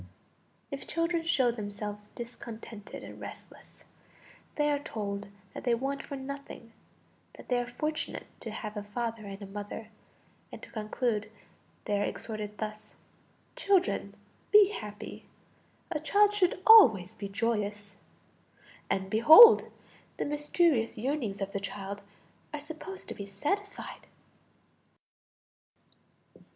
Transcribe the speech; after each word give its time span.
If 0.71 0.87
children 0.87 1.23
show 1.25 1.51
themselves 1.51 2.09
discontented 2.15 3.03
and 3.03 3.21
restless, 3.21 3.85
they 4.55 4.71
are 4.71 4.79
told 4.79 5.27
that 5.53 5.63
they 5.63 5.75
want 5.75 6.01
for 6.01 6.15
nothing, 6.15 6.73
that 7.35 7.49
they 7.49 7.59
are 7.59 7.67
fortunate 7.67 8.25
to 8.39 8.49
have 8.49 8.75
a 8.75 8.81
father 8.81 9.27
and 9.27 9.39
a 9.43 9.45
mother, 9.45 9.89
and 10.51 10.59
to 10.63 10.71
conclude, 10.71 11.29
they 11.85 12.01
are 12.01 12.03
exhorted 12.03 12.57
thus: 12.57 12.95
"Children, 13.55 14.15
be 14.51 14.69
happy 14.71 15.25
a 15.91 15.99
child 15.99 16.33
should 16.33 16.63
always 16.65 17.13
be 17.13 17.29
joyous"; 17.29 17.95
and 18.89 19.07
behold! 19.07 19.71
the 20.17 20.25
mysterious 20.25 20.97
yearnings 20.97 21.41
of 21.41 21.51
the 21.51 21.59
child 21.59 22.01
are 22.51 22.59
supposed 22.59 23.07
to 23.09 23.13
be 23.13 23.27
satisfied! 23.27 24.07